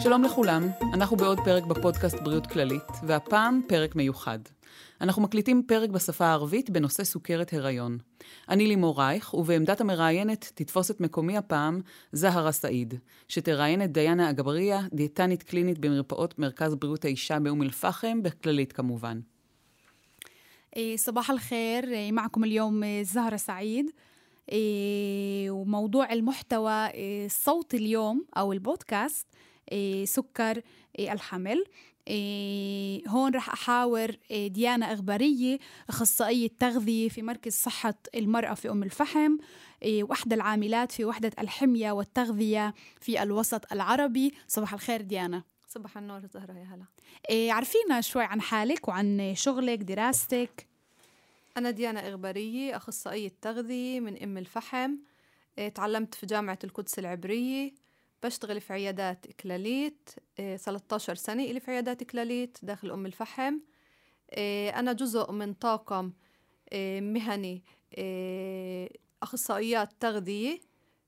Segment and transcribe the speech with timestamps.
[0.00, 4.38] שלום לכולם, אנחנו בעוד פרק בפודקאסט בריאות כללית, והפעם פרק מיוחד.
[5.00, 7.98] אנחנו מקליטים פרק בשפה הערבית בנושא סוכרת הריון.
[8.48, 11.80] אני לימור רייך, ובעמדת המראיינת תתפוס את מקומי הפעם
[12.12, 12.94] זהרה סעיד,
[13.28, 19.20] שתראיין את דיאנה אגבריה, דיאטנית קלינית במרפאות מרכז בריאות האישה באום אל-פחם, בכללית כמובן.
[20.96, 23.90] صباح الخير معكم اليوم زهرة سعيد
[25.50, 26.88] وموضوع المحتوى
[27.26, 29.26] الصوتي اليوم أو البودكاست
[30.03, 30.61] سكر
[30.99, 31.65] الحمل.
[33.07, 39.37] هون رح أحاور ديانا إغبارية أخصائية تغذية في مركز صحة المرأة في أم الفحم.
[39.85, 44.33] وحدة العاملات في وحدة الحمية والتغذية في الوسط العربي.
[44.47, 47.53] صباح الخير ديانا صباح النور زهرة يا هلا.
[47.53, 50.67] عرفينا شوي عن حالك وعن شغلك دراستك؟
[51.57, 54.95] أنا ديانا إغبارية أخصائية تغذية من أم الفحم.
[55.75, 57.73] تعلمت في جامعة القدس العبرية.
[58.23, 63.59] بشتغل في عيادات كلاليت 13 سنة إلي في عيادات كلاليت داخل أم الفحم.
[64.75, 66.11] أنا جزء من طاقم
[66.99, 67.63] مهني
[69.23, 70.59] أخصائيات تغذية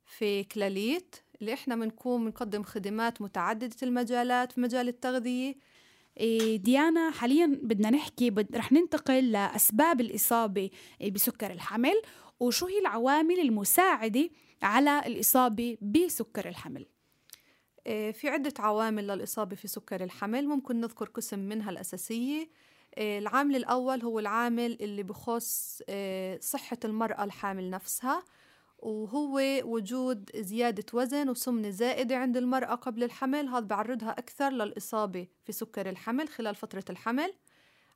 [0.05, 5.55] في كلاليت اللي إحنا بنكون بنقدم خدمات متعددة المجالات في مجال التغذية.
[6.55, 8.55] ديانا حاليا بدنا نحكي بد...
[8.55, 10.69] رح ننتقل لأسباب الإصابة
[11.11, 12.01] بسكر الحمل
[12.39, 14.29] وشو هي العوامل المساعدة
[14.61, 16.85] على الإصابة بسكر الحمل.
[17.85, 22.49] في عدة عوامل للإصابة في سكر الحمل ممكن نذكر قسم منها الأساسية.
[22.97, 25.81] العامل الأول هو العامل اللي بخص
[26.39, 28.23] صحة المرأة الحامل نفسها
[28.79, 33.47] وهو وجود زيادة وزن وسمنة زائدة عند المرأة قبل الحمل.
[33.47, 37.33] هذا بعرضها أكثر للإصابة في سكر الحمل خلال فترة الحمل.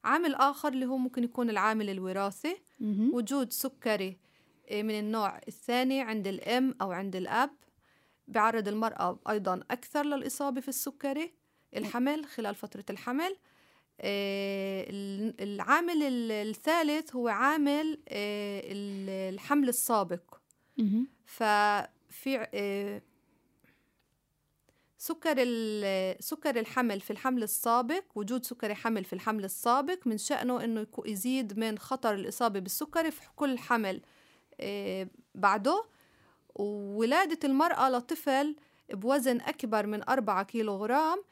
[0.04, 2.58] عامل آخر اللي هو ممكن يكون العامل الوراثي.
[3.14, 4.18] وجود سكري
[4.72, 7.50] من النوع الثاني عند الأم أو عند الأب.
[8.28, 11.34] بعرض المرأة أيضا أكثر للإصابة في السكري
[11.76, 13.38] الحمل خلال فترة الحمل.
[15.40, 20.36] العامل الثالث هو عامل الحمل السابق.
[21.26, 23.02] ففي
[24.98, 25.36] سكر
[26.20, 31.60] سكر الحمل في الحمل السابق وجود سكري حمل في الحمل السابق من شأنه أنه يزيد
[31.60, 34.02] من خطر الإصابة بالسكري في كل حمل
[35.36, 35.86] بعده.
[36.60, 38.56] وولادة المرأة لطفل
[38.94, 41.24] بوزن أكبر من أربعة كيلو غرام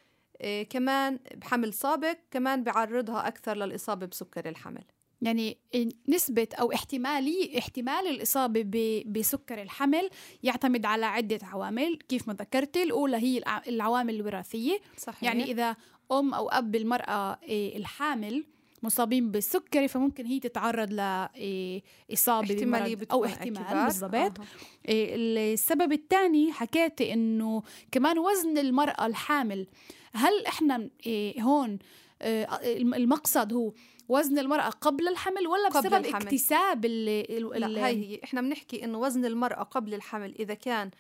[0.70, 4.84] كمان بحمل سابق كمان بعرضها أكثر للإصابة بسكر الحمل.
[5.22, 5.58] يعني
[6.08, 10.10] نسبة أو احتمالية احتمال الإصابة بسكر الحمل
[10.44, 12.00] يعتمد على عدة عوامل.
[12.10, 14.80] كيف ما ذكرتي الأولى هي العوامل الوراثية.
[14.98, 15.24] صحيح.
[15.24, 15.76] يعني إذا
[16.12, 18.46] أم أو أب المرأة الحامل
[18.84, 24.46] مصابين بالسكري فممكن هي تتعرض لإصابة احتمالية أو احتمال بالضبط آه.
[24.86, 29.68] السبب الثاني حكيتي إنه كمان وزن المرأة الحامل
[30.14, 30.90] هل إحنا
[31.42, 31.80] هون
[32.78, 33.74] المقصد هو
[34.10, 36.22] وزن المرأة قبل الحمل ولا قبل بسبب الحمل.
[36.22, 40.92] اكتساب ال لا هاي هي إحنا بنحكي إنه وزن المرأة قبل الحمل إذا كان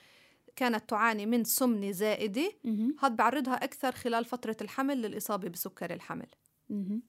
[0.55, 2.51] كانت تعاني من سمنة زائدة
[2.99, 6.27] هذا بعرضها أكثر خلال فترة الحمل للإصابة بسكر الحمل
[6.69, 6.99] مه.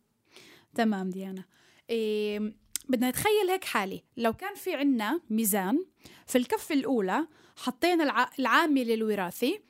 [0.77, 1.45] تمام ديانا.
[1.91, 2.55] إيه
[2.89, 5.85] بدنا نتخيل هيك حالي لو كان في عنا ميزان
[6.27, 7.27] في الكفة الأولى
[7.57, 8.31] حطينا الع...
[8.39, 9.61] العامل الوراثي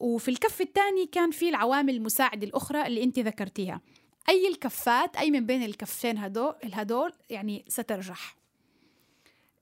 [0.00, 3.80] وفي الكفة الثاني كان في العوامل المساعدة الأخرى اللي أنت ذكرتيها.
[4.28, 8.36] أي الكفات أي من بين الكفين هدول الهدول يعني سترجح.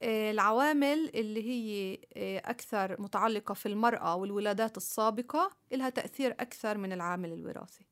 [0.02, 1.98] العوامل اللي هي
[2.38, 7.84] أكثر متعلقة في المرأة والولادات السابقة لها تأثير أكثر من العامل الوراثي.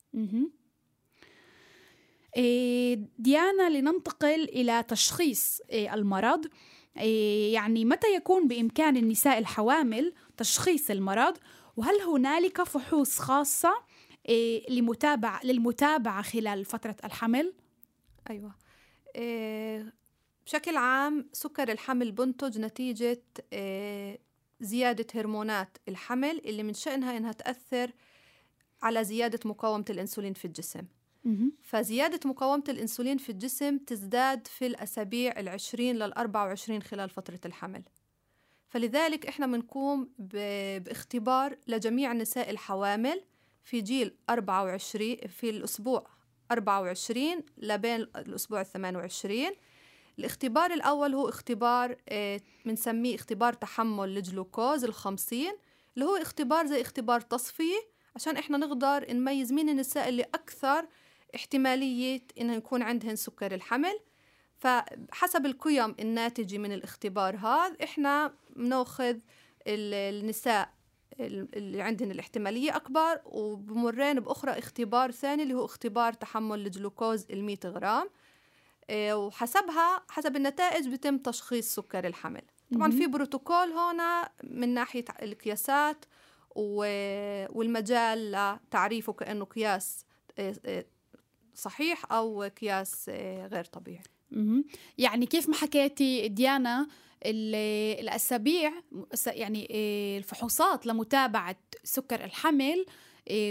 [3.19, 6.47] ديانا لننتقل إلى تشخيص المرض.
[7.53, 11.39] يعني متى يكون بإمكان النساء الحوامل تشخيص المرض؟
[11.77, 13.75] وهل هنالك فحوص خاصة
[14.71, 17.55] لمتابعة للمتابعة خلال فترة الحمل؟
[18.31, 18.54] أيوة.
[20.47, 23.22] بشكل عام سكر الحمل بنتج نتيجة
[24.60, 27.92] زيادة هرمونات الحمل اللي من شأنها إنها تأثر
[28.83, 30.84] على زيادة مقاومة الأنسولين في الجسم.
[31.62, 37.82] فزيادة مقاومة الأنسولين في الجسم تزداد في الأسابيع العشرين للأربع وعشرين خلال فترة الحمل.
[38.68, 43.22] فلذلك إحنا بنقوم باختبار لجميع النساء الحوامل
[43.65, 46.06] في جيل 24 في الأسبوع
[46.53, 49.47] 24 لبين الأسبوع 28
[50.18, 51.97] الاختبار الأول هو اختبار
[52.64, 55.53] بنسميه اختبار تحمل الجلوكوز الخمسين
[55.94, 57.78] اللي هو اختبار زي اختبار تصفية
[58.16, 60.86] عشان إحنا نقدر نميز مين النساء اللي أكثر
[61.38, 63.98] احتمالية إنه يكون عندهن سكر الحمل.
[64.58, 69.16] فحسب القيم الناتجة من الاختبار هذا إحنا بناخذ
[69.66, 70.70] النساء
[71.20, 78.08] اللي عندهن الاحتمالية أكبر وبمرين بأخرى اختبار ثاني اللي هو اختبار تحمل الجلوكوز المية غرام.
[78.90, 82.42] آه، وحسبها حسب النتائج بيتم تشخيص سكر الحمل.
[82.74, 86.04] طبعا في بروتوكول هنا من ناحية القياسات
[86.56, 90.04] والمجال لتعريفه كأنه قياس
[90.38, 90.84] آه، آه،
[91.59, 93.09] صحيح أو قياس
[93.53, 94.03] غير طبيعي؟
[94.99, 96.89] يعني كيف ما حكيتي ديانا
[98.01, 98.72] الأسابيع
[99.27, 99.69] يعني
[100.19, 102.87] الفحوصات لمتابعة سكر الحمل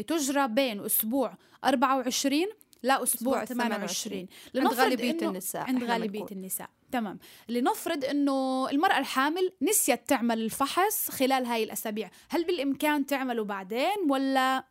[0.07, 2.45] تجرى بين أسبوع 24
[2.83, 6.69] لا أسبوع 28 عند غالبية النساء عند غالبية النساء.
[6.92, 7.19] تمام.
[7.50, 12.12] لنفرض إنه المرأة الحامل نسيت تعمل الفحص خلال هاي الأسابيع.
[12.30, 14.65] هل بالإمكان تعمله بعدين ولا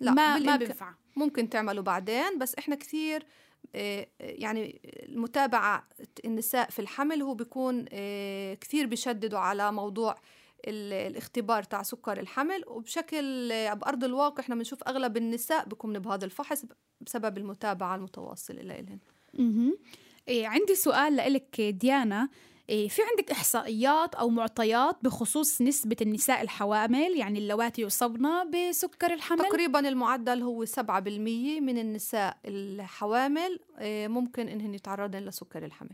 [0.00, 3.26] لا ما ما بينفع؟ ممكن تعمله بعدين بس إحنا كثير
[3.74, 5.88] آه، يعني المتابعة
[6.24, 10.14] النساء في الحمل هو بيكون آه، كثير بيشددوا على موضوع
[10.66, 12.64] الاختبار تاع سكر الحمل.
[12.66, 16.64] وبشكل آه، بأرض الواقع إحنا بنشوف أغلب النساء بيكون بهذا الفحص
[17.00, 18.98] بسبب المتابعة المتواصلة لإلهن.
[20.28, 22.28] إيه عندي سؤال لك ديانا.
[22.70, 29.88] في عندك إحصائيات أو معطيات بخصوص نسبة النساء الحوامل؟ يعني اللواتي يصبن بسكر الحمل؟ تقريبا
[29.88, 30.78] المعدل هو 7%
[31.60, 33.60] من النساء الحوامل.
[33.78, 35.90] إيه ممكن إنهن يتعرضن لسكر الحمل.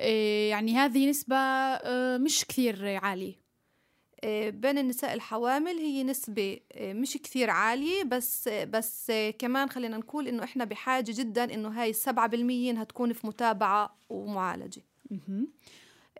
[0.00, 1.36] إيه يعني هذه نسبة
[2.16, 3.40] مش كثير عالية.
[4.48, 10.64] بين النساء الحوامل هي نسبة مش كثير عالية بس بس كمان خلينا نقول إنه إحنا
[10.64, 14.82] بحاجة جدا إنه هاي السبعة بالمية إنها تكون في متابعة ومعالجة.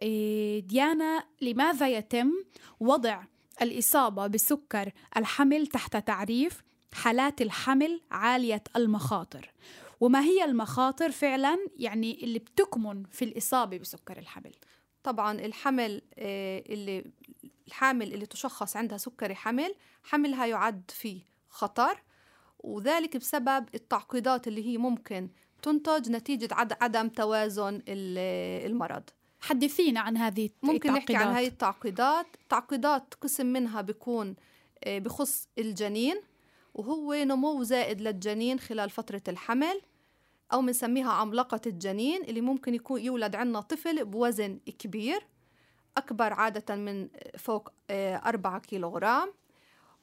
[0.02, 2.32] إيه، ديانا لماذا يتم
[2.80, 3.22] وضع
[3.62, 6.62] الإصابة بسكر الحمل تحت تعريف
[6.92, 9.52] حالات الحمل عالية المخاطر؟
[10.00, 14.52] وما هي المخاطر فعلا يعني اللي بتكمن في الإصابة بسكر الحمل؟
[15.02, 17.04] طبعا الحمل آه، اللي
[17.66, 19.74] الحامل اللي تشخص عندها سكري حمل
[20.04, 22.02] حملها يعد فيه خطر
[22.58, 25.28] وذلك بسبب التعقيدات اللي هي ممكن
[25.62, 26.48] تنتج نتيجة
[26.80, 29.02] عدم توازن المرض.
[29.40, 32.26] حدثينا عن هذه ممكن نحكي عن هذه التعقيدات.
[32.48, 34.36] تعقيدات قسم منها بيكون
[34.84, 36.20] آه، بخص الجنين
[36.74, 39.80] وهو نمو زائد للجنين خلال فترة الحمل
[40.52, 45.26] أو بنسميها عملقة الجنين اللي ممكن يكون يولد عنا طفل بوزن كبير
[45.96, 47.08] أكبر عادة من
[47.38, 49.32] فوق آه، أربعة كيلوغرام.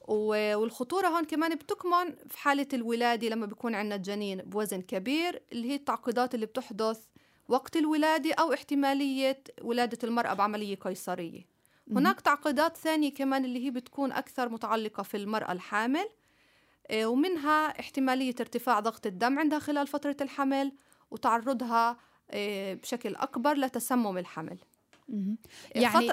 [0.08, 5.74] والخطورة هون كمان بتكمن في حالة الولادة لما بيكون عندنا الجنين بوزن كبير اللي هي
[5.74, 7.04] التعقيدات اللي بتحدث
[7.48, 11.46] وقت الولادة أو احتمالية ولادة المرأة بعملية قيصرية.
[11.90, 16.08] هناك تعقيدات ثانية كمان اللي هي بتكون أكثر متعلقة في المرأة الحامل.
[16.90, 20.72] آه، ومنها احتمالية ارتفاع ضغط الدم عندها خلال فترة الحمل
[21.10, 21.96] وتعرضها
[22.30, 24.58] آه، بشكل أكبر لتسمم الحمل.
[25.74, 26.12] يعني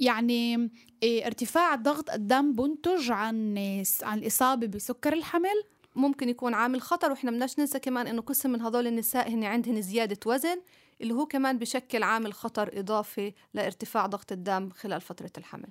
[0.00, 0.70] يعني
[1.04, 3.58] ارتفاع ضغط الدم بنتج عن
[4.02, 5.64] عن الإصابة بسكر الحمل؟
[5.94, 9.82] ممكن يكون عامل خطر وإحنا بدناش ننسى كمان إنه قسم من هذول النساء هن عندهن
[9.82, 10.60] زيادة وزن
[11.00, 15.68] اللي هو كمان بشكل عامل خطر إضافي لارتفاع ضغط الدم خلال فترة الحمل.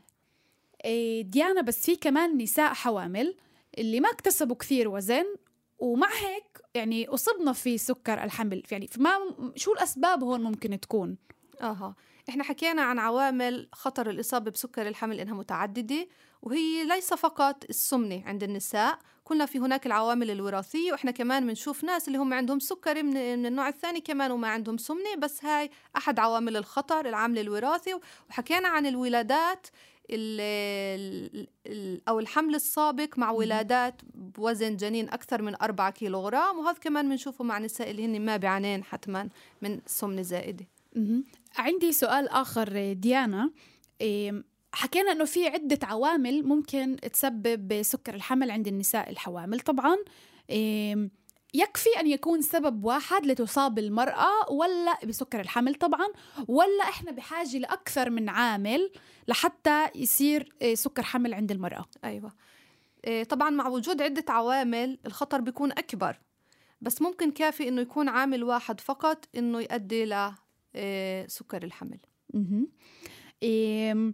[0.85, 3.35] إيه ديانا بس في كمان نساء حوامل
[3.77, 5.25] اللي ما اكتسبوا كثير وزن
[5.79, 8.63] ومع هيك يعني أصبنا في سكر الحمل.
[8.71, 9.11] يعني ما
[9.55, 11.17] شو الأسباب هون ممكن تكون؟
[11.61, 11.95] أها.
[12.31, 16.07] إحنا حكينا عن عوامل خطر الإصابة بسكر الحمل إنها متعددة
[16.41, 22.07] وهي ليس فقط السمنة عند النساء قلنا في هناك العوامل الوراثية وإحنا كمان بنشوف ناس
[22.07, 26.57] اللي هم عندهم سكري من النوع الثاني كمان وما عندهم سمنة بس هاي أحد عوامل
[26.57, 27.93] الخطر العامل الوراثي
[28.29, 29.67] وحكينا عن الولادات
[30.09, 37.09] ال ال أو الحمل السابق مع ولادات بوزن جنين أكثر من 4 كيلوغرام وهذا كمان
[37.09, 39.29] بنشوفه مع نساء اللي هن ما بيعانين حتما
[39.61, 40.65] من سمنة زائدة.
[41.57, 43.51] عندي سؤال آخر ديانا.
[44.73, 49.59] حكينا إنه في عدة عوامل ممكن تسبب سكر الحمل عند النساء الحوامل.
[49.59, 49.95] طبعا
[51.53, 56.07] يكفي أن يكون سبب واحد لتصاب المرأة ولا بسكر الحمل طبعا
[56.47, 58.91] ولا إحنا بحاجة لأكثر من عامل
[59.27, 61.85] لحتى يصير آه، سكر حمل عند المرأة.
[62.03, 62.33] أيوه.
[63.05, 66.19] آه، طبعا مع وجود عدة عوامل الخطر بيكون أكبر
[66.81, 70.05] بس ممكن كافي إنه يكون عامل واحد فقط إنه يؤدي
[70.75, 71.27] آه،
[71.63, 71.99] الحمل.
[73.43, 74.13] إيه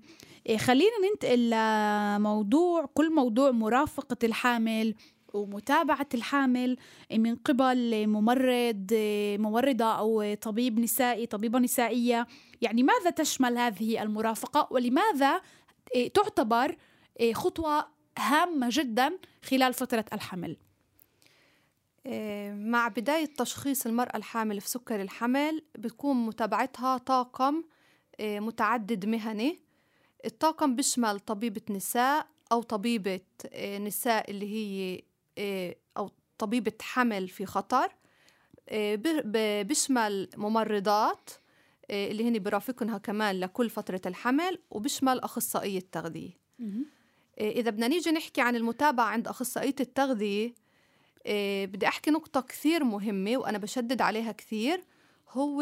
[0.58, 4.96] خلينا ننتقل لموضوع كل موضوع مرافقة الحامل
[5.34, 6.78] ومتابعة الحامل
[7.14, 8.88] من قبل ممرض
[9.40, 12.28] ممرضة أو طبيب نسائي طبيبة نسائية.
[12.62, 15.42] يعني ماذا تشمل هذه المرافقة؟ ولماذا
[16.14, 16.78] تعتبر
[17.34, 17.88] خطوة
[18.20, 20.58] هامة جدا خلال فترة الحمل؟
[22.54, 27.64] مع بداية تشخيص المرأة الحامل في سكر الحمل بتكون متابعتها طاقم
[28.22, 29.60] متعدد مهني.
[30.26, 33.20] الطاقم بيشمل طبيبة نساء أو طبيبة
[33.54, 35.02] آه، نساء اللي هي
[35.38, 37.96] آه، أو طبيبة حمل في خطر.
[38.70, 38.96] آه،
[39.64, 41.30] بيشمل ممرضات
[41.92, 46.32] آه، اللي هن برافقنها كمان لكل فترة الحمل وبيشمل أخصائية تغذية.
[47.40, 50.54] آه، إذا بدنا نيجي نحكي عن المتابعة عند أخصائية التغذية آه،
[51.65, 54.84] بدي أحكي نقطة كثير مهمة وأنا بشدد عليها كثير.
[55.29, 55.62] هو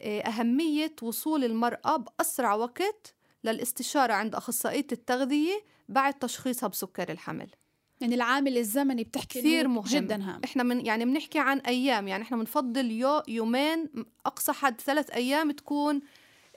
[0.00, 7.50] آه، أهمية وصول المرأة بأسرع وقت للاستشارة عند أخصائية التغذية بعد تشخيصها بسكر الحمل.
[8.00, 9.84] يعني العامل الزمني بتحكي كثير مهم.
[9.84, 10.40] جدا هام.
[10.44, 13.88] إحنا من يعني بنحكي عن أيام يعني إحنا بنفضل يو يومين
[14.26, 16.00] أقصى حد ثلاث أيام تكون آه،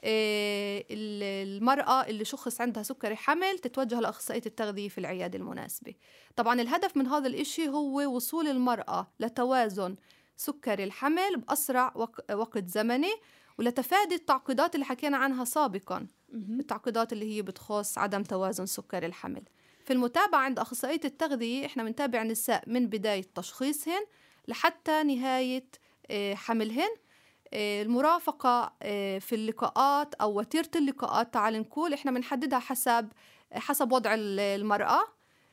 [0.03, 5.93] المرأة اللي شخص عندها سكري حمل تتوجه لأخصائية التغذية في العيادة المناسبة.
[6.35, 9.95] طبعا الهدف من هذا الإشي هو وصول المرأة لتوازن
[10.37, 13.11] سكري الحمل بأسرع وق- وقت زمني
[13.59, 16.07] ولتفادي التعقيدات اللي حكينا عنها سابقا.
[16.33, 19.43] التعقيدات اللي هي بتخص عدم توازن سكر الحمل.
[19.85, 24.05] في المتابعة عند أخصائية التغذية إحنا بنتابع النساء من بداية تشخيصهن
[24.47, 25.65] لحتى نهاية
[26.11, 26.81] آه، حملهن.
[26.81, 27.06] آه،
[27.53, 33.09] المرافقة آه، في اللقاءات أو وتيرة اللقاءات تعال نقول إحنا بنحددها حسب
[33.53, 34.99] حسب وضع ال- المرأة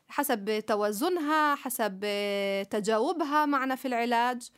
[0.08, 4.48] حسب توازنها حسب آه، تجاوبها معنا في العلاج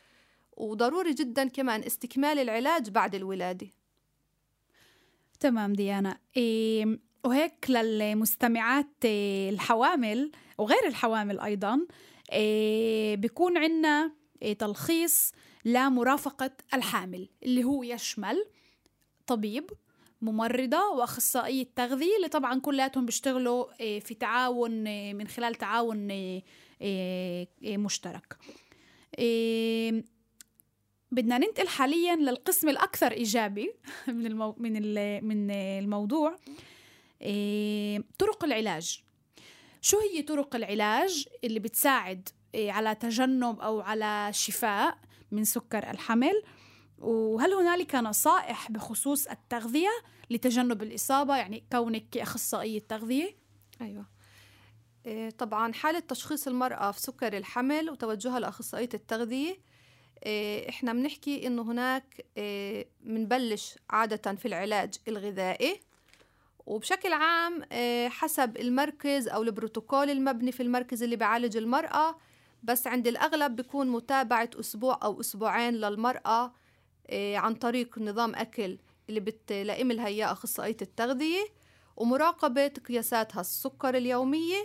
[0.56, 3.66] وضروري جدا كمان استكمال العلاج بعد الولادة.
[5.40, 6.18] تمام ديانا.
[6.36, 9.04] إيه وهيك للمستمعات
[9.48, 11.80] الحوامل وغير الحوامل أيضا
[12.32, 14.12] إيه بيكون إيه
[14.58, 15.32] تلخيص
[15.64, 18.44] لمرافقة الحامل اللي هو يشمل
[19.26, 19.70] طبيب
[20.22, 26.44] ممرضة وأخصائية تغذية اللي طبعا كلياتهم بيشتغلوا إيه في تعاون إيه من خلال تعاون إيه
[26.80, 28.36] إيه إيه مشترك.
[29.18, 30.04] إيه
[31.12, 33.72] بدنا ننتقل حاليا للقسم الأكثر إيجابي
[34.08, 34.54] من المو...
[34.58, 35.24] من ال...
[35.24, 36.36] من الموضوع.
[37.22, 38.02] إيه...
[38.18, 39.02] طرق العلاج.
[39.80, 44.98] شو هي طرق العلاج اللي بتساعد إيه على تجنب أو على شفاء
[45.30, 46.42] من سكر الحمل.
[46.98, 49.90] وهل هنالك نصائح بخصوص التغذية
[50.30, 53.36] لتجنب الإصابة؟ يعني كونك كأخصائية تغذية.
[53.80, 54.06] أيوة.
[55.06, 59.56] إيه، طبعا حالة تشخيص المرأة في سكر الحمل وتوجهها لأخصائية التغذية
[60.26, 65.80] إيه، إحنا بنحكي إنه هناك إيه، منبلش عادة في العلاج الغذائي.
[66.66, 72.16] وبشكل عام إيه، حسب المركز أو البروتوكول المبني في المركز اللي بيعالج المرأة
[72.62, 76.52] بس عند الأغلب بيكون متابعة أسبوع أو أسبوعين للمرأة
[77.08, 81.44] إيه، عن طريق نظام أكل اللي بتلائم لها إياه أخصائية التغذية
[81.96, 84.64] ومراقبة قياساتها السكر اليومية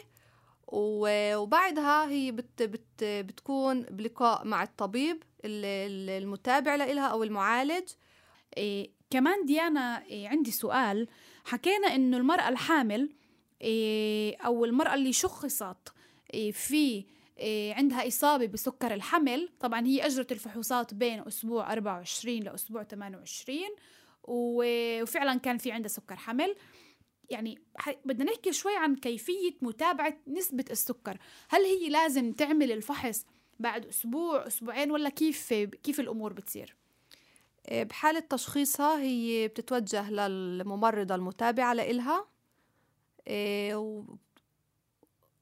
[0.68, 7.90] وبعدها هي بت بت بتكون بلقاء مع الطبيب ال- ال- المتابع لإلها أو المعالج.
[8.58, 11.08] إيه كمان ديانا إيه عندي سؤال.
[11.46, 13.10] حكينا إنه المرأة الحامل
[13.62, 15.94] إيه أو المرأة اللي شخصت
[16.34, 17.06] إيه في
[17.78, 19.50] عندها إصابة بسكر الحمل.
[19.60, 23.60] طبعا هي أجرت الفحوصات بين أسبوع 24 لأسبوع 28
[24.24, 26.56] و- وفعلا كان في عندها سكر حمل.
[27.30, 27.60] يعني
[28.06, 31.18] بدنا نحكي شوي عن كيفية متابعة نسبة السكر.
[31.50, 33.26] هل هي لازم تعمل الفحص
[33.60, 36.76] بعد أسبوع أسبوعين ولا كيف كيف الأمور بتصير؟
[37.72, 42.26] إيه، بحالة تشخيصها هي بتتوجه للممرضة المتابعة لإلها.
[43.28, 44.04] إيه،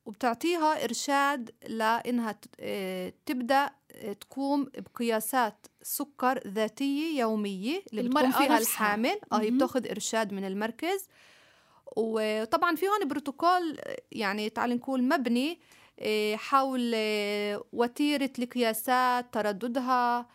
[0.06, 8.58] وبتعطيها إرشاد لإنها إيه، تبدأ إيه، تقوم بقياسات سكر ذاتية يومية اللي بتقوم فيها.
[8.58, 9.52] الحامل آه هي.
[9.52, 11.08] بتاخذ إرشاد من المركز
[11.98, 13.80] وطبعا في هون بروتوكول
[14.12, 15.60] يعني تعال نقول مبني
[16.36, 16.96] حول
[17.74, 20.28] وتيرة القياسات ترددها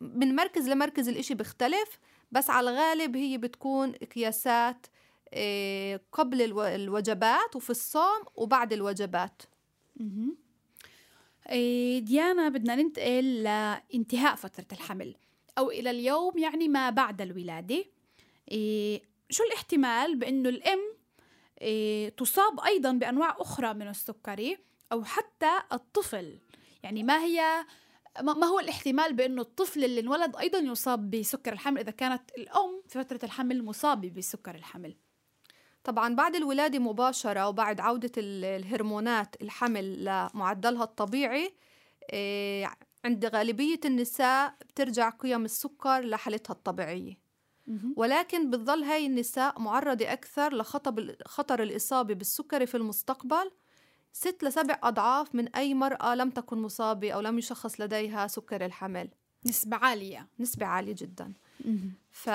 [0.00, 1.98] من مركز لمركز الإشي بيختلف
[2.32, 4.86] بس على الغالب هي بتكون قياسات
[6.12, 9.42] قبل الو- الوجبات وفي الصوم وبعد الوجبات.
[11.50, 15.14] إيه، ديانا بدنا ننتقل لانتهاء فترة الحمل
[15.58, 17.84] أو إلى اليوم يعني ما بعد الولادة.
[18.50, 20.94] إيه، شو الاحتمال بأنه الأم
[22.16, 24.58] تصاب أيضا بأنواع أخرى من السكري
[24.92, 26.38] أو حتى الطفل؟
[26.82, 27.64] يعني ما هي
[28.22, 33.04] ما هو الاحتمال بأنه الطفل اللي انولد أيضا يصاب بسكر الحمل إذا كانت الأم في
[33.04, 34.94] فترة الحمل مصابة بسكر الحمل؟
[35.84, 41.54] طبعا بعد الولادة مباشرة وبعد عودة ال- الهرمونات الحمل لمعدلها الطبيعي
[42.12, 42.70] إيه،
[43.04, 47.18] عند غالبية النساء بترجع قيم السكر لحالتها الطبيعية.
[47.96, 53.50] ولكن بتظل هاي النساء معرضة أكثر لخطر خطر الإصابة بالسكري في المستقبل.
[54.12, 59.08] ست لسبع أضعاف من أي مرأة لم تكن مصابة أو لم يشخص لديها سكر الحمل.
[59.46, 60.28] نسبة عالية.
[60.40, 61.32] نسبة عالية جدا.
[62.10, 62.28] ف...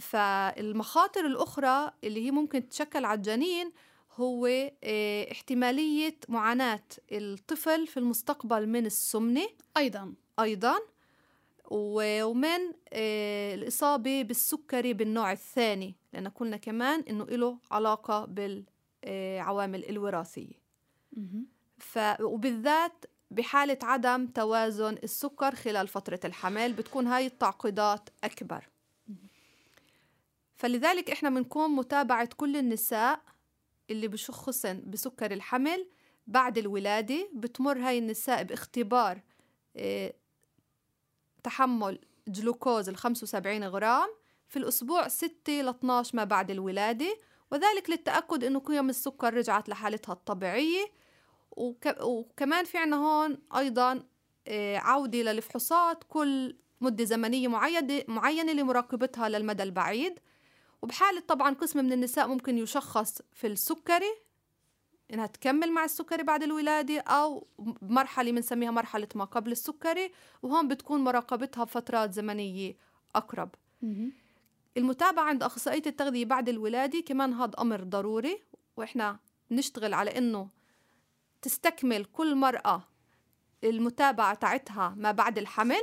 [0.00, 3.72] فالمخاطر الأخرى اللي هي ممكن تشكل على الجنين
[4.12, 4.46] هو
[4.84, 9.48] آه، احتمالية معاناة الطفل في المستقبل من السمنة.
[9.76, 10.14] أيضا.
[10.40, 10.78] أيضا.
[11.70, 12.60] ومن
[12.92, 20.60] آه، الإصابة بالسكري بالنوع الثاني لأن قلنا كمان إنه له علاقة بالعوامل الوراثية.
[21.12, 21.46] مهم.
[21.78, 21.98] ف...
[22.20, 28.68] وبالذات بحالة عدم توازن السكر خلال فترة الحمل بتكون هاي التعقيدات أكبر.
[30.60, 33.20] فلذلك إحنا بنكون متابعة كل النساء
[33.90, 35.86] اللي بشخصن بسكر الحمل
[36.26, 39.20] بعد الولادة بتمر هاي النساء باختبار
[39.76, 40.14] آه،
[41.42, 41.98] تحمل
[42.28, 44.08] جلوكوز ال 75 غرام
[44.48, 47.16] في الأسبوع 6 ل 12 ما بعد الولادة
[47.50, 50.84] وذلك للتأكد إنه قيم السكر رجعت لحالتها الطبيعية.
[51.50, 51.96] وك...
[52.02, 54.02] وكمان في عنا هون أيضا
[54.48, 57.48] آه، عودة للفحوصات كل مدة زمنية
[58.08, 60.20] معينة لمراقبتها للمدى البعيد.
[60.82, 64.14] وبحالة طبعا قسم من النساء ممكن يشخص في السكري
[65.14, 67.46] إنها تكمل مع السكري بعد الولادة أو
[67.82, 72.76] مرحلة بنسميها مرحلة ما قبل السكري وهون بتكون مراقبتها بفترات زمنية
[73.14, 74.12] أقرب مهم.
[74.76, 78.42] المتابعة عند أخصائية التغذية بعد الولادة كمان هذا أمر ضروري
[78.76, 79.18] وإحنا
[79.50, 80.48] نشتغل على إنه
[81.42, 82.82] تستكمل كل مرأة
[83.64, 85.82] المتابعة تاعتها ما بعد الحمل.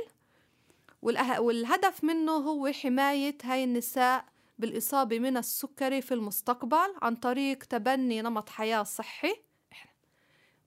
[1.02, 4.24] والهدف منه هو حماية هاي النساء
[4.58, 9.34] بالإصابة من السكري في المستقبل عن طريق تبني نمط حياة صحي.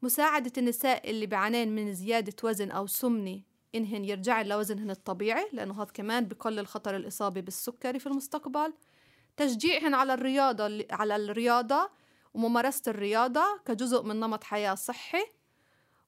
[0.02, 3.42] مساعدة النساء اللي بيعانين من زيادة وزن أو سمنة
[3.76, 8.74] إنهن يرجعن لوزنهن الطبيعي لأنه هذا كمان بقلل خطر الإصابة بالسكري في المستقبل.
[9.38, 11.90] تشجيعهن على الرياضة على الرياضة
[12.34, 15.26] وممارسة الرياضة كجزء من نمط حياة صحي.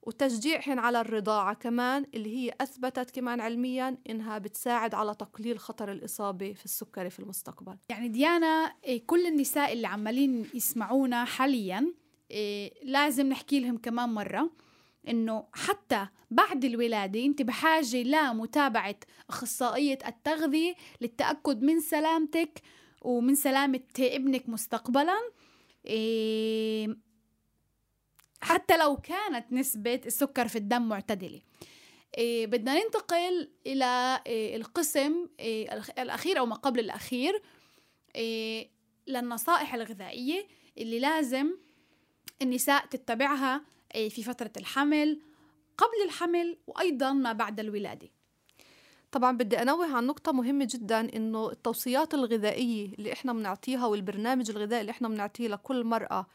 [0.06, 6.52] وتشجيعهن على الرضاعة كمان اللي هي أثبتت كمان علميا إنها بتساعد على تقليل خطر الإصابة
[6.52, 7.76] في السكري في المستقبل.
[7.88, 11.94] يعني ديانا إيه، كل النساء اللي عمالين يسمعونا حاليا
[12.30, 14.50] إيه، لازم نحكي لهم كمان مرة
[15.08, 18.96] إنه حتى بعد الولادة أنت بحاجة لمتابعة
[19.28, 22.62] أخصائية التغذية للتأكد من سلامتك
[23.02, 25.16] ومن سلامة ابنك مستقبلا
[25.86, 26.96] إيه،
[28.40, 31.40] حتى لو كانت نسبة السكر في الدم معتدلة.
[32.18, 37.42] إيه بدنا ننتقل إلى إيه القسم إيه الأخ- الأخير أو ما قبل الأخير
[38.16, 38.70] إيه
[39.06, 40.46] للنصائح الغذائية
[40.78, 41.56] اللي لازم
[42.42, 43.62] النساء تتبعها
[43.94, 45.20] إيه في فترة الحمل
[45.78, 48.08] قبل الحمل وأيضا ما بعد الولادة.
[49.12, 54.80] طبعا بدي أنوه عن نقطة مهمة جدا إنه التوصيات الغذائية اللي إحنا بنعطيها والبرنامج الغذائي
[54.80, 56.26] اللي إحنا بنعطيه لكل مرأة إيه،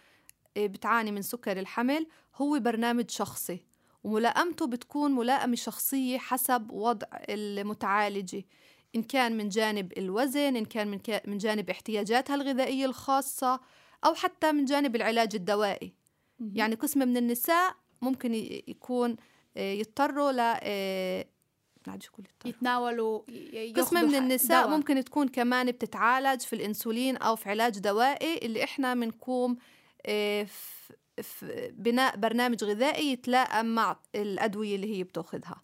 [0.67, 3.65] بتعاني من سكر الحمل هو برنامج شخصي
[4.03, 8.43] وملائمته بتكون ملائمة شخصية حسب وضع المتعالجة
[8.95, 13.59] إن كان من جانب الوزن إن كان من, جانب احتياجاتها الغذائية الخاصة
[14.05, 15.93] أو حتى من جانب العلاج الدوائي
[16.53, 18.33] يعني قسم من النساء ممكن
[18.67, 19.15] يكون
[19.57, 21.25] آه، يضطروا ل آه،؟
[22.45, 23.21] يتناولوا
[23.77, 24.77] قسم من النساء دواء.
[24.77, 29.57] ممكن تكون كمان بتتعالج في الإنسولين أو في علاج دوائي اللي إحنا بنقوم آه،
[30.05, 30.79] في
[31.23, 35.61] في بناء برنامج غذائي يتلائم مع الأدوية اللي هي بتاخذها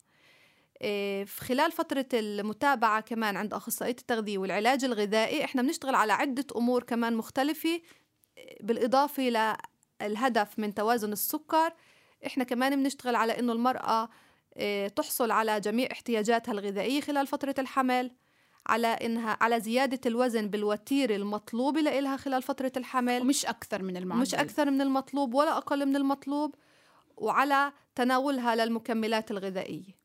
[0.81, 6.45] آه، في خلال فترة المتابعة كمان عند أخصائية التغذية والعلاج الغذائي إحنا بنشتغل على عدة
[6.55, 7.81] أمور كمان مختلفة
[8.37, 9.23] آه، بالإضافة
[10.01, 11.73] للهدف من توازن السكر.
[12.25, 14.09] إحنا كمان بنشتغل على إنه المرأة
[14.57, 18.11] آه، تحصل على جميع احتياجاتها الغذائية خلال فترة الحمل.
[18.67, 23.21] على إنها على زيادة الوزن بالوتيرة المطلوبة لإلها خلال فترة الحمل.
[23.21, 24.21] ومش أكثر من المعدل.
[24.21, 26.55] مش أكثر من المطلوب ولا أقل من المطلوب
[27.17, 29.95] وعلى تناولها للمكملات الغذائية.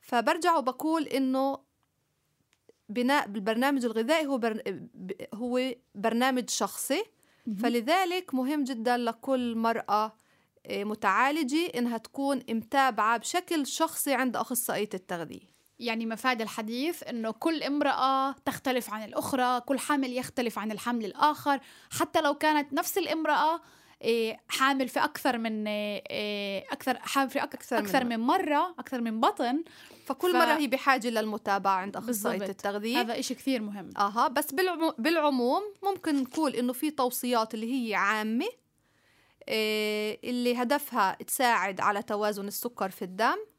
[0.00, 1.58] فبرجع وبقول إنه
[2.88, 4.62] بناء بالبرنامج الغذائي هو بر...
[5.34, 7.04] هو برنامج شخصي.
[7.62, 10.12] فلذلك مهم جدا لكل مرأة
[10.66, 15.52] آه، متعالجة إنها تكون متابعة بشكل شخصي عند أخصائية التغذية.
[15.82, 21.60] يعني مفاد الحديث إنه كل امرأة تختلف عن الأخرى كل حامل يختلف عن الحمل الآخر.
[21.90, 23.60] حتى لو كانت نفس الامرأة
[24.02, 28.74] إيه، حامل في أكثر من إيه، أكثر حامل في أك- أكثر من أكثر من مرة
[28.78, 29.64] أكثر من بطن
[30.06, 32.50] فكل ف- مرة هي بحاجة للمتابعة عند أخصائية بالضبط.
[32.56, 33.00] التغذية.
[33.00, 33.90] هذا إشي كثير مهم.
[33.98, 34.94] أها بس بالعمو...
[34.98, 38.46] بالعموم ممكن نقول إنه في توصيات اللي هي عامة
[39.48, 43.26] إيه اللي هدفها تساعد على توازن السكر في الدم.
[43.26, 43.51] إيه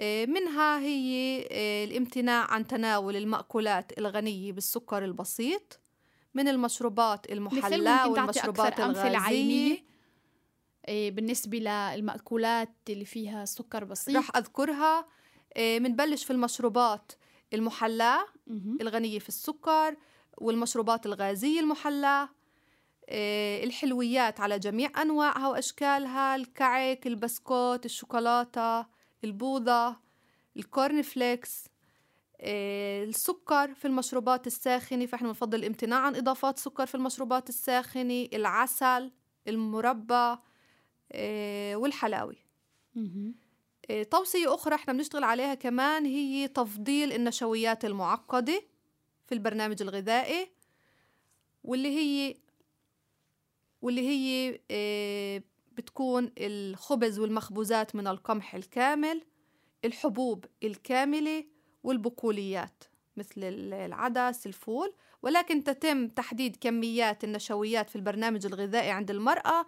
[0.00, 1.14] منها هي
[1.50, 5.80] إيه الامتناع عن تناول المأكولات الغنية بالسكر البسيط
[6.34, 7.60] من المشروبات المحلاة
[8.08, 9.84] والمشروبات الغازية.
[10.88, 14.16] إيه، بالنسبة للمأكولات اللي فيها سكر بسيط.
[14.16, 15.06] رح أذكرها
[15.58, 17.12] منبلش في المشروبات
[17.54, 18.26] المحلاة.
[18.80, 19.96] الغنية في السكر
[20.38, 22.28] والمشروبات الغازية المحلاة
[23.08, 28.93] آه، الحلويات على جميع أنواعها وأشكالها الكعك البسكوت الشوكولاتة.
[29.24, 29.96] البوظة
[30.56, 31.64] ال cornflakes
[32.40, 39.12] آه، السكر في المشروبات الساخنة فإحنا بنفضل الامتناع عن إضافات سكر في المشروبات الساخنة العسل
[39.48, 40.36] المربى
[41.12, 42.36] آه، والحلاوي
[44.10, 48.62] توصية أخرى إحنا بنشتغل عليها كمان هي تفضيل النشويات المعقدة
[49.26, 50.50] في البرنامج الغذائي
[51.64, 52.36] واللي هي
[53.82, 55.42] واللي هي آه،
[55.76, 59.22] بتكون الخبز والمخبوزات من القمح الكامل
[59.84, 61.44] الحبوب الكاملة
[61.82, 62.84] والبقوليات
[63.16, 63.32] مثل
[63.72, 64.94] العدس الفول.
[65.22, 69.66] ولكن تتم تحديد كميات النشويات في البرنامج الغذائي عند المرأة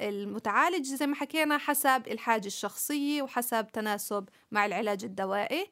[0.00, 5.66] المتعالج زي ما حكينا حسب الحاجة الشخصية وحسب تناسب مع العلاج الدوائي.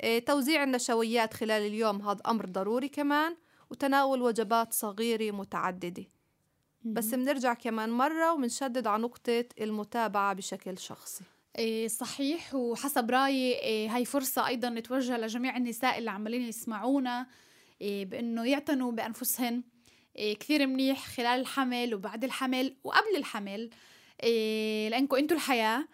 [0.00, 3.36] آه، توزيع النشويات خلال اليوم هذا أمر ضروري كمان
[3.70, 6.04] وتناول وجبات صغيرة متعددة.
[6.84, 11.24] بس بنرجع كمان مرة وبنشدد على نقطة المتابعة بشكل شخصي.
[11.58, 17.26] إيه صحيح وحسب رأيي إيه هاي فرصة أيضا نتوجه لجميع النساء اللي عمالين يسمعونا
[17.80, 19.62] إيه بأنه يعتنوا بأنفسهن
[20.40, 23.70] كثير منيح خلال الحمل وبعد الحمل وقبل الحمل
[24.90, 25.84] لأنكم أنتوا الحياة.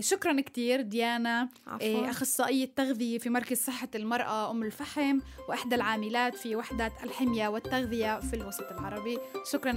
[0.00, 1.48] شكرا كتير ديانا.
[1.80, 8.20] إيه أخصائية تغذية في مركز صحة المرأة أم الفحم وإحدى العاملات في وحدة الحمية والتغذية
[8.20, 9.18] في الوسط العربي.
[9.52, 9.72] شكرا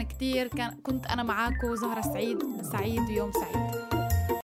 [0.47, 3.70] كان كنت أنا معاكم زهرة سعيد سعيد يوم سعيد.